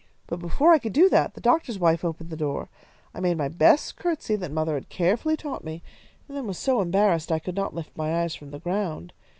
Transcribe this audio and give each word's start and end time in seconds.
But 0.25 0.39
before 0.39 0.71
I 0.73 0.79
could 0.79 0.93
do 0.93 1.09
that 1.09 1.35
the 1.35 1.41
doctor's 1.41 1.77
wife 1.77 2.03
opened 2.03 2.31
the 2.31 2.35
door. 2.35 2.69
I 3.13 3.19
made 3.19 3.37
my 3.37 3.49
best 3.49 3.97
courtesy 3.97 4.35
that 4.35 4.49
mother 4.51 4.73
had 4.73 4.89
carefully 4.89 5.37
taught 5.37 5.63
me, 5.63 5.83
and 6.27 6.35
then 6.35 6.47
was 6.47 6.57
so 6.57 6.81
embarrassed 6.81 7.31
I 7.31 7.37
could 7.37 7.53
not 7.53 7.75
lift 7.75 7.95
my 7.95 8.23
eyes 8.23 8.33
from 8.33 8.49
the 8.49 8.57
ground. 8.57 9.13